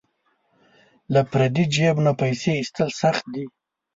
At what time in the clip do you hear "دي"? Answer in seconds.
3.33-3.45